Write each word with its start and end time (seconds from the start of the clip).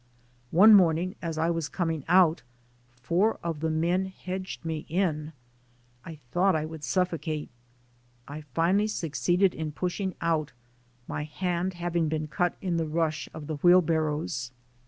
One 0.49 0.73
morning 0.73 1.13
as 1.21 1.37
I 1.37 1.51
was 1.51 1.69
coming 1.69 2.03
out, 2.07 2.41
four 3.03 3.37
of 3.43 3.59
the 3.59 3.69
men 3.69 4.05
hedged 4.07 4.65
me 4.65 4.87
in. 4.89 5.31
I 6.03 6.15
thought 6.31 6.55
I 6.55 6.65
would 6.65 6.83
suffocate. 6.83 7.51
I 8.27 8.41
finally 8.55 8.87
succeeded 8.87 9.53
in 9.53 9.71
pushing 9.71 10.15
out, 10.19 10.53
my 11.07 11.23
hand 11.25 11.75
having 11.75 12.07
been 12.09 12.25
cut 12.27 12.57
in 12.61 12.77
the 12.77 12.87
rush 12.87 13.29
of 13.31 13.45
the 13.45 13.57
wheelbarrows. 13.57 14.49